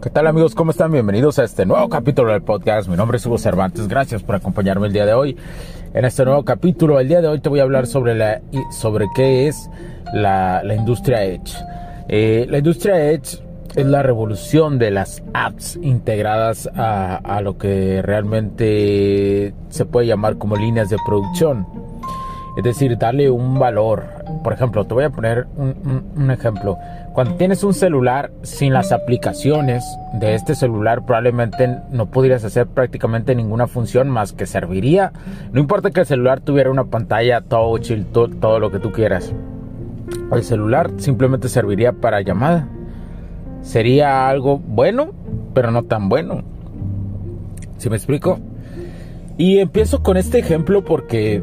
¿Qué 0.00 0.10
tal 0.10 0.28
amigos? 0.28 0.54
¿Cómo 0.54 0.70
están? 0.70 0.92
Bienvenidos 0.92 1.40
a 1.40 1.44
este 1.44 1.66
nuevo 1.66 1.88
capítulo 1.88 2.30
del 2.30 2.42
podcast. 2.42 2.88
Mi 2.88 2.96
nombre 2.96 3.16
es 3.16 3.26
Hugo 3.26 3.36
Cervantes. 3.36 3.88
Gracias 3.88 4.22
por 4.22 4.36
acompañarme 4.36 4.86
el 4.86 4.92
día 4.92 5.04
de 5.04 5.12
hoy. 5.12 5.36
En 5.92 6.04
este 6.04 6.24
nuevo 6.24 6.44
capítulo, 6.44 7.00
el 7.00 7.08
día 7.08 7.20
de 7.20 7.26
hoy 7.26 7.40
te 7.40 7.48
voy 7.48 7.58
a 7.58 7.64
hablar 7.64 7.88
sobre, 7.88 8.14
la, 8.14 8.40
sobre 8.70 9.06
qué 9.16 9.48
es 9.48 9.68
la, 10.14 10.62
industria 10.72 11.24
Edge. 11.24 11.52
Eh, 12.08 12.46
la 12.48 12.58
industria 12.58 13.10
Edge 13.10 13.42
es 13.74 13.86
la 13.86 14.04
revolución 14.04 14.78
de 14.78 14.92
las 14.92 15.20
apps 15.34 15.76
integradas 15.82 16.70
a, 16.76 17.40
lo 17.42 17.58
que 17.58 18.00
realmente 18.00 19.52
se 19.68 19.84
puede 19.84 20.06
llamar 20.06 20.38
como 20.38 20.54
líneas 20.54 20.90
de 20.90 20.96
producción. 21.04 21.66
Es 22.56 22.62
decir, 22.62 22.96
darle 22.98 23.30
un 23.30 23.58
valor. 23.58 24.17
Por 24.42 24.52
ejemplo, 24.52 24.84
te 24.86 24.94
voy 24.94 25.04
a 25.04 25.10
poner 25.10 25.46
un, 25.56 26.30
ejemplo. 26.30 26.78
Cuando 27.12 27.34
tienes 27.34 27.64
un 27.64 27.74
celular 27.74 28.30
sin 28.42 28.72
las 28.72 28.92
aplicaciones 28.92 29.84
de 30.14 30.34
este 30.34 30.54
celular, 30.54 31.04
probablemente 31.04 31.78
no 31.90 32.06
pudieras 32.06 32.44
hacer 32.44 32.66
prácticamente 32.66 33.34
ninguna 33.34 33.66
función 33.66 34.08
más 34.08 34.32
que 34.32 34.46
serviría. 34.46 35.12
No 35.52 35.60
importa 35.60 35.90
que 35.90 36.00
el 36.00 36.06
celular 36.06 36.40
tuviera 36.40 36.70
una 36.70 36.84
pantalla 36.84 37.40
touch 37.40 37.92
todo, 38.12 38.28
todo 38.28 38.60
lo 38.60 38.70
que 38.70 38.78
tú 38.78 38.92
quieras. 38.92 39.32
El 40.32 40.42
celular 40.44 40.90
simplemente 40.98 41.48
serviría 41.48 41.92
para 41.92 42.20
llamada. 42.20 42.68
Sería 43.62 44.28
algo 44.28 44.58
bueno, 44.58 45.10
pero 45.54 45.70
no 45.70 45.82
tan 45.84 46.08
bueno. 46.08 46.42
¿Sí 47.78 47.90
me 47.90 47.96
explico? 47.96 48.38
Y 49.36 49.58
empiezo 49.58 50.02
con 50.02 50.16
este 50.16 50.38
ejemplo 50.38 50.84
porque 50.84 51.42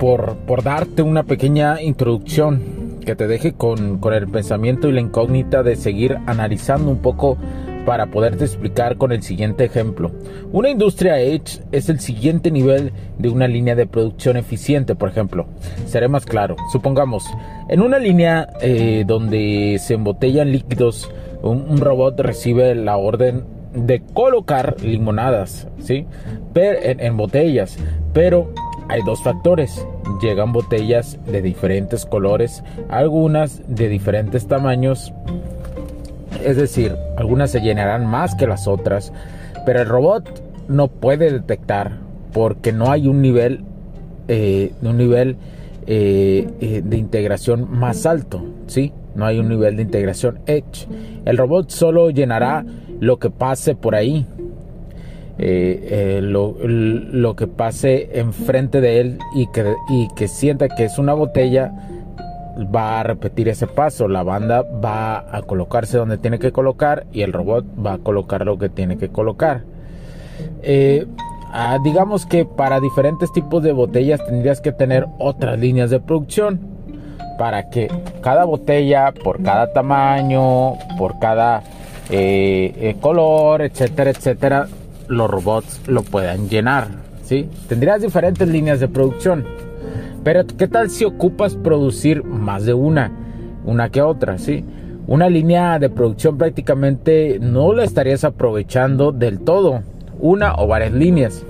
por, 0.00 0.36
por 0.46 0.62
darte 0.64 1.02
una 1.02 1.24
pequeña 1.24 1.80
introducción 1.82 2.98
que 3.04 3.14
te 3.14 3.28
deje 3.28 3.52
con, 3.52 3.98
con, 3.98 4.14
el 4.14 4.26
pensamiento 4.26 4.88
y 4.88 4.92
la 4.92 5.00
incógnita 5.00 5.62
de 5.62 5.76
seguir 5.76 6.18
analizando 6.26 6.90
un 6.90 6.98
poco 6.98 7.36
para 7.84 8.06
poderte 8.06 8.44
explicar 8.44 8.96
con 8.96 9.12
el 9.12 9.22
siguiente 9.22 9.64
ejemplo. 9.64 10.10
Una 10.52 10.70
industria 10.70 11.20
Edge 11.20 11.60
es 11.70 11.88
el 11.90 12.00
siguiente 12.00 12.50
nivel 12.50 12.92
de 13.18 13.28
una 13.28 13.46
línea 13.46 13.74
de 13.74 13.86
producción 13.86 14.36
eficiente, 14.36 14.94
por 14.94 15.10
ejemplo. 15.10 15.46
Seré 15.86 16.08
más 16.08 16.24
claro. 16.24 16.56
Supongamos, 16.72 17.24
en 17.68 17.82
una 17.82 17.98
línea 17.98 18.48
eh, 18.62 19.04
donde 19.06 19.78
se 19.80 19.94
embotellan 19.94 20.50
líquidos, 20.50 21.10
un, 21.42 21.78
robot 21.78 22.18
recibe 22.20 22.74
la 22.74 22.96
orden 22.96 23.44
de 23.74 24.02
colocar 24.14 24.76
limonadas, 24.82 25.68
¿sí? 25.78 26.06
En 26.54 27.16
botellas. 27.16 27.78
Pero 28.12 28.52
hay 28.88 29.02
dos 29.02 29.22
factores. 29.22 29.86
Llegan 30.20 30.52
botellas 30.52 31.18
de 31.26 31.42
diferentes 31.42 32.06
colores, 32.06 32.62
algunas 32.88 33.62
de 33.68 33.88
diferentes 33.88 34.46
tamaños. 34.46 35.12
Es 36.44 36.56
decir, 36.56 36.96
algunas 37.16 37.50
se 37.50 37.60
llenarán 37.60 38.06
más 38.06 38.34
que 38.34 38.46
las 38.46 38.66
otras. 38.66 39.12
Pero 39.66 39.82
el 39.82 39.88
robot 39.88 40.42
no 40.68 40.88
puede 40.88 41.30
detectar 41.30 41.98
porque 42.32 42.72
no 42.72 42.90
hay 42.90 43.08
un 43.08 43.20
nivel, 43.20 43.64
eh, 44.28 44.72
un 44.82 44.96
nivel 44.96 45.36
eh, 45.86 46.48
eh, 46.60 46.82
de 46.84 46.96
integración 46.96 47.70
más 47.70 48.06
alto. 48.06 48.44
¿sí? 48.66 48.92
No 49.14 49.26
hay 49.26 49.38
un 49.38 49.48
nivel 49.48 49.76
de 49.76 49.82
integración 49.82 50.40
Edge. 50.46 50.86
El 51.24 51.36
robot 51.36 51.70
solo 51.70 52.10
llenará 52.10 52.64
lo 53.00 53.18
que 53.18 53.30
pase 53.30 53.74
por 53.74 53.94
ahí, 53.94 54.26
eh, 55.42 56.18
eh, 56.18 56.20
lo, 56.20 57.34
que 57.34 57.46
pase 57.46 58.10
enfrente 58.20 58.82
de 58.82 59.00
él 59.00 59.18
y 59.34 59.48
que, 60.14 60.28
sienta 60.28 60.68
que 60.68 60.84
es 60.84 60.98
una 60.98 61.14
botella, 61.14 61.72
va 62.74 63.00
a 63.00 63.02
repetir 63.04 63.48
ese 63.48 63.66
paso. 63.66 64.06
La 64.06 64.22
banda 64.22 64.60
va 64.62 65.34
a 65.34 65.40
colocarse 65.40 65.96
donde 65.96 66.18
tiene 66.18 66.38
que 66.38 66.52
colocar 66.52 67.06
y 67.10 67.22
el 67.22 67.32
robot 67.32 67.64
va 67.82 67.94
a 67.94 67.98
colocar 67.98 68.44
lo 68.44 68.58
que 68.58 68.68
tiene 68.68 68.98
que 68.98 69.08
colocar. 69.08 69.62
Eh, 70.62 71.06
ah, 71.54 71.78
digamos 71.82 72.26
que 72.26 72.44
para 72.44 72.78
diferentes 72.78 73.32
tipos 73.32 73.62
de 73.62 73.72
botellas 73.72 74.22
tendrías 74.26 74.60
que 74.60 74.72
tener 74.72 75.06
otras 75.18 75.58
líneas 75.58 75.88
de 75.88 76.00
producción 76.00 76.60
para 77.38 77.70
que 77.70 77.90
cada 78.20 78.44
botella, 78.44 79.14
por 79.24 79.42
cada 79.42 79.72
tamaño, 79.72 80.74
por 80.98 81.18
cada 81.18 81.62
color, 83.00 83.62
etcétera, 83.62 84.10
etcétera, 84.10 84.66
los 85.10 85.28
robots 85.30 85.82
lo 85.86 86.02
puedan 86.02 86.48
llenar, 86.48 86.88
¿sí? 87.24 87.48
Tendrías 87.68 88.00
diferentes 88.00 88.48
líneas 88.48 88.80
de 88.80 88.88
producción. 88.88 89.44
Pero 90.24 90.46
¿qué 90.46 90.68
tal 90.68 90.90
si 90.90 91.04
ocupas 91.04 91.56
producir 91.56 92.24
más 92.24 92.64
de 92.64 92.74
una, 92.74 93.10
una 93.64 93.90
que 93.90 94.00
otra, 94.00 94.38
¿sí? 94.38 94.64
Una 95.06 95.28
línea 95.28 95.78
de 95.78 95.90
producción 95.90 96.38
prácticamente 96.38 97.38
no 97.40 97.72
la 97.72 97.84
estarías 97.84 98.22
aprovechando 98.24 99.12
del 99.12 99.40
todo, 99.40 99.82
una 100.20 100.54
o 100.54 100.66
varias 100.66 100.92
líneas. 100.92 101.44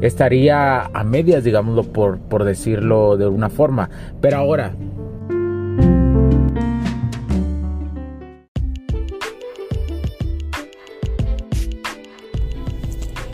Estaría 0.00 0.84
a 0.84 1.04
medias, 1.04 1.42
digámoslo 1.42 1.82
por, 1.82 2.18
por 2.18 2.44
decirlo 2.44 3.16
de 3.16 3.26
una 3.26 3.48
forma. 3.50 3.90
Pero 4.20 4.36
ahora, 4.36 4.72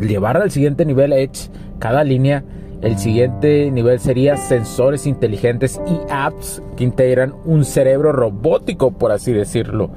Llevar 0.00 0.36
al 0.36 0.50
siguiente 0.50 0.84
nivel 0.84 1.12
Edge 1.12 1.50
cada 1.78 2.04
línea, 2.04 2.44
el 2.80 2.96
siguiente 2.98 3.70
nivel 3.70 3.98
sería 3.98 4.36
sensores 4.36 5.06
inteligentes 5.06 5.80
y 5.86 5.98
apps 6.10 6.62
que 6.76 6.84
integran 6.84 7.34
un 7.44 7.64
cerebro 7.64 8.12
robótico, 8.12 8.92
por 8.92 9.10
así 9.10 9.32
decirlo. 9.32 9.90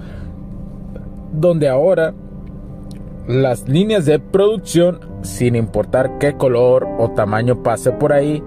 Donde 1.31 1.69
ahora 1.69 2.13
las 3.27 3.69
líneas 3.69 4.05
de 4.05 4.19
producción, 4.19 4.99
sin 5.21 5.55
importar 5.55 6.17
qué 6.17 6.33
color 6.33 6.87
o 6.97 7.11
tamaño 7.11 7.61
pase 7.61 7.91
por 7.91 8.13
ahí, 8.13 8.41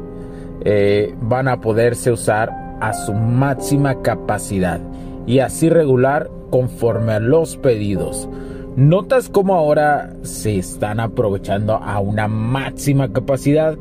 eh, 0.65 1.15
van 1.21 1.47
a 1.47 1.61
poderse 1.61 2.11
usar 2.11 2.51
a 2.81 2.93
su 2.93 3.15
máxima 3.15 4.03
capacidad 4.03 4.81
y 5.27 5.39
así 5.39 5.69
regular 5.69 6.29
conforme 6.51 7.13
a 7.13 7.21
los 7.21 7.57
pedidos. 7.57 8.29
¿Notas 8.77 9.29
cómo 9.29 9.55
ahora 9.55 10.15
se 10.23 10.59
están 10.59 10.99
aprovechando 10.99 11.75
a 11.75 12.01
una 12.01 12.27
máxima 12.27 13.13
capacidad? 13.13 13.77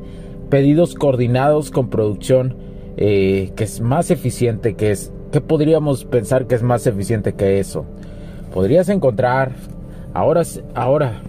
Pedidos 0.51 0.93
coordinados 0.93 1.71
con 1.71 1.89
producción 1.89 2.55
eh, 2.95 3.53
que 3.55 3.63
es 3.63 3.81
más 3.81 4.11
eficiente, 4.11 4.75
que 4.75 4.91
es... 4.91 5.11
¿Qué 5.31 5.41
podríamos 5.41 6.05
pensar 6.05 6.45
que 6.45 6.53
es 6.53 6.61
más 6.61 6.85
eficiente 6.85 7.33
que 7.33 7.59
eso? 7.59 7.85
Podrías 8.53 8.87
encontrar... 8.89 9.53
Ahora, 10.13 10.43
ahora 10.75 11.23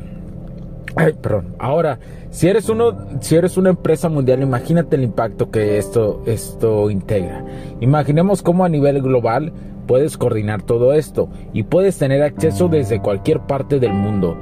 Ay, 0.96 1.12
perdón. 1.20 1.56
Ahora, 1.58 1.98
si 2.30 2.48
eres 2.48 2.68
uno, 2.68 2.96
si 3.20 3.34
eres 3.36 3.56
una 3.56 3.70
empresa 3.70 4.08
mundial, 4.08 4.42
imagínate 4.42 4.96
el 4.96 5.02
impacto 5.02 5.50
que 5.50 5.78
esto, 5.78 6.22
esto 6.26 6.90
integra. 6.90 7.44
Imaginemos 7.80 8.42
cómo 8.42 8.64
a 8.64 8.68
nivel 8.68 9.02
global 9.02 9.52
puedes 9.86 10.16
coordinar 10.16 10.62
todo 10.62 10.92
esto 10.92 11.28
y 11.52 11.64
puedes 11.64 11.98
tener 11.98 12.22
acceso 12.22 12.68
desde 12.68 13.00
cualquier 13.00 13.40
parte 13.40 13.80
del 13.80 13.92
mundo. 13.92 14.36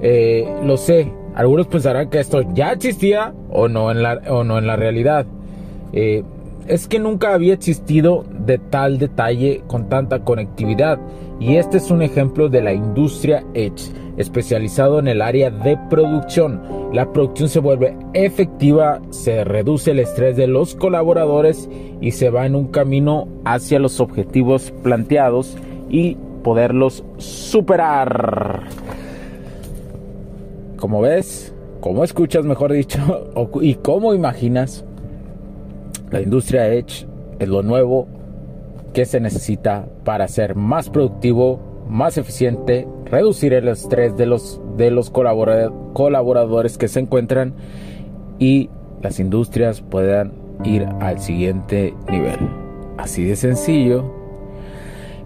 Eh, 0.00 0.48
lo 0.64 0.76
sé, 0.76 1.12
algunos 1.34 1.66
pensarán 1.66 2.08
que 2.08 2.20
esto 2.20 2.42
ya 2.54 2.72
existía 2.72 3.34
o 3.50 3.68
no 3.68 3.90
en 3.90 4.02
la, 4.02 4.20
o 4.28 4.44
no 4.44 4.58
en 4.58 4.66
la 4.66 4.76
realidad. 4.76 5.26
Eh, 5.92 6.24
es 6.68 6.86
que 6.86 6.98
nunca 6.98 7.32
había 7.32 7.54
existido 7.54 8.24
de 8.30 8.58
tal 8.58 8.98
detalle 8.98 9.62
con 9.66 9.88
tanta 9.88 10.20
conectividad 10.20 11.00
y 11.40 11.56
este 11.56 11.78
es 11.78 11.90
un 11.90 12.02
ejemplo 12.02 12.48
de 12.48 12.60
la 12.60 12.72
industria 12.72 13.44
Edge, 13.54 13.90
especializado 14.16 14.98
en 14.98 15.08
el 15.08 15.22
área 15.22 15.50
de 15.50 15.78
producción. 15.88 16.60
La 16.92 17.10
producción 17.12 17.48
se 17.48 17.60
vuelve 17.60 17.96
efectiva, 18.12 19.00
se 19.10 19.44
reduce 19.44 19.92
el 19.92 20.00
estrés 20.00 20.36
de 20.36 20.46
los 20.46 20.74
colaboradores 20.74 21.68
y 22.00 22.10
se 22.10 22.30
va 22.30 22.44
en 22.44 22.54
un 22.54 22.68
camino 22.68 23.28
hacia 23.44 23.78
los 23.78 24.00
objetivos 24.00 24.72
planteados 24.82 25.56
y 25.88 26.16
poderlos 26.42 27.04
superar. 27.16 28.64
Como 30.76 31.00
ves, 31.00 31.54
como 31.80 32.04
escuchas, 32.04 32.44
mejor 32.44 32.72
dicho, 32.72 33.30
y 33.62 33.74
como 33.76 34.12
imaginas, 34.12 34.84
la 36.10 36.20
industria 36.20 36.68
Edge 36.68 37.06
es 37.38 37.48
lo 37.48 37.62
nuevo 37.62 38.08
que 38.92 39.04
se 39.04 39.20
necesita 39.20 39.86
para 40.04 40.28
ser 40.28 40.54
más 40.54 40.90
productivo, 40.90 41.60
más 41.88 42.18
eficiente, 42.18 42.86
reducir 43.04 43.52
el 43.52 43.68
estrés 43.68 44.16
de 44.16 44.26
los, 44.26 44.60
de 44.76 44.90
los 44.90 45.10
colaboradores 45.10 46.78
que 46.78 46.88
se 46.88 47.00
encuentran 47.00 47.54
y 48.38 48.70
las 49.02 49.20
industrias 49.20 49.82
puedan 49.82 50.32
ir 50.64 50.86
al 51.00 51.20
siguiente 51.20 51.94
nivel. 52.10 52.38
Así 52.96 53.24
de 53.24 53.36
sencillo. 53.36 54.16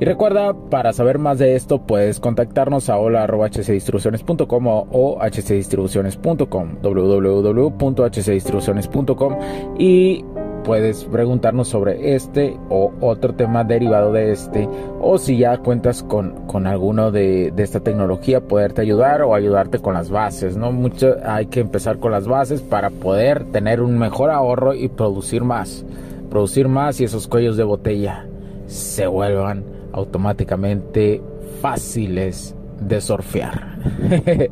Y 0.00 0.04
recuerda, 0.04 0.52
para 0.52 0.92
saber 0.92 1.18
más 1.18 1.38
de 1.38 1.54
esto, 1.54 1.86
puedes 1.86 2.18
contactarnos 2.18 2.90
a 2.90 2.98
hola.hcdistribuciones.com 2.98 4.66
o 4.66 5.18
hcdistribuciones.com, 5.20 6.76
www.hcdistribuciones.com 6.82 9.36
y 9.78 10.24
puedes 10.64 11.04
preguntarnos 11.04 11.68
sobre 11.68 12.14
este 12.14 12.58
o 12.68 12.92
otro 13.00 13.34
tema 13.34 13.64
derivado 13.64 14.12
de 14.12 14.32
este 14.32 14.68
o 15.00 15.18
si 15.18 15.38
ya 15.38 15.58
cuentas 15.58 16.02
con, 16.02 16.46
con 16.46 16.66
alguno 16.66 17.10
de, 17.10 17.52
de, 17.54 17.62
esta 17.62 17.80
tecnología 17.80 18.40
poderte 18.40 18.80
ayudar 18.80 19.22
o 19.22 19.34
ayudarte 19.34 19.78
con 19.78 19.94
las 19.94 20.10
bases 20.10 20.56
no 20.56 20.72
mucho 20.72 21.16
hay 21.24 21.46
que 21.46 21.60
empezar 21.60 21.98
con 21.98 22.12
las 22.12 22.26
bases 22.26 22.62
para 22.62 22.90
poder 22.90 23.44
tener 23.52 23.80
un 23.80 23.98
mejor 23.98 24.30
ahorro 24.30 24.74
y 24.74 24.88
producir 24.88 25.44
más 25.44 25.84
producir 26.30 26.68
más 26.68 27.00
y 27.00 27.04
esos 27.04 27.28
cuellos 27.28 27.56
de 27.56 27.64
botella 27.64 28.26
se 28.66 29.06
vuelvan 29.06 29.64
automáticamente 29.92 31.20
fáciles 31.60 32.54
de 32.80 33.00
surfear 33.00 33.78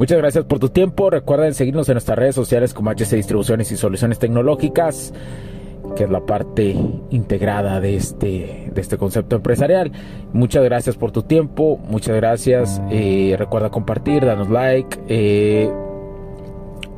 Muchas 0.00 0.16
gracias 0.16 0.46
por 0.46 0.58
tu 0.58 0.70
tiempo. 0.70 1.10
Recuerden 1.10 1.52
seguirnos 1.52 1.86
en 1.90 1.96
nuestras 1.96 2.18
redes 2.18 2.34
sociales 2.34 2.72
como 2.72 2.88
HC 2.90 3.16
Distribuciones 3.16 3.70
y 3.70 3.76
Soluciones 3.76 4.18
Tecnológicas, 4.18 5.12
que 5.94 6.04
es 6.04 6.10
la 6.10 6.24
parte 6.24 6.74
integrada 7.10 7.80
de 7.80 7.96
este, 7.96 8.70
de 8.72 8.80
este 8.80 8.96
concepto 8.96 9.36
empresarial. 9.36 9.92
Muchas 10.32 10.64
gracias 10.64 10.96
por 10.96 11.12
tu 11.12 11.24
tiempo. 11.24 11.76
Muchas 11.86 12.16
gracias. 12.16 12.80
Eh, 12.90 13.36
recuerda 13.38 13.68
compartir, 13.68 14.24
darnos 14.24 14.48
like. 14.48 14.98
Eh, 15.06 15.70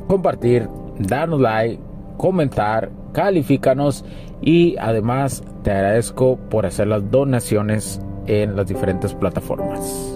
compartir, 0.07 0.69
darnos 0.97 1.41
like, 1.41 1.81
comentar, 2.15 2.89
califícanos 3.11 4.05
y 4.41 4.77
además 4.77 5.43
te 5.63 5.71
agradezco 5.71 6.37
por 6.37 6.65
hacer 6.65 6.87
las 6.87 7.11
donaciones 7.11 7.99
en 8.27 8.55
las 8.55 8.65
diferentes 8.65 9.13
plataformas 9.13 10.12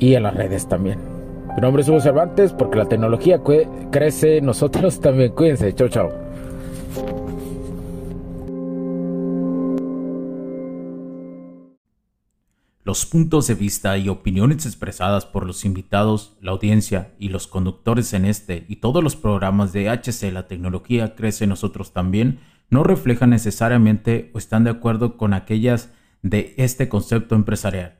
y 0.00 0.14
en 0.14 0.24
las 0.24 0.34
redes 0.34 0.66
también. 0.66 0.98
Mi 1.54 1.60
nombre 1.60 1.82
es 1.82 1.88
Hugo 1.88 2.00
Cervantes 2.00 2.52
porque 2.52 2.78
la 2.78 2.86
tecnología 2.86 3.42
crece, 3.92 4.40
nosotros 4.40 5.00
también. 5.00 5.32
Cuídense, 5.32 5.72
chao, 5.74 5.88
chao. 5.88 6.10
Los 12.82 13.06
puntos 13.06 13.46
de 13.46 13.54
vista 13.54 13.96
y 13.98 14.08
opiniones 14.08 14.66
expresadas 14.66 15.24
por 15.26 15.46
los 15.46 15.64
invitados, 15.64 16.36
la 16.40 16.50
audiencia 16.50 17.12
y 17.20 17.28
los 17.28 17.46
conductores 17.46 18.14
en 18.14 18.24
este 18.24 18.64
y 18.68 18.76
todos 18.76 19.04
los 19.04 19.14
programas 19.14 19.72
de 19.72 19.88
HC 19.90 20.32
La 20.32 20.48
Tecnología 20.48 21.14
Crece 21.14 21.46
Nosotros 21.46 21.92
también 21.92 22.40
no 22.68 22.82
reflejan 22.82 23.30
necesariamente 23.30 24.30
o 24.34 24.38
están 24.38 24.64
de 24.64 24.70
acuerdo 24.70 25.16
con 25.16 25.34
aquellas 25.34 25.92
de 26.22 26.54
este 26.56 26.88
concepto 26.88 27.34
empresarial 27.36 27.99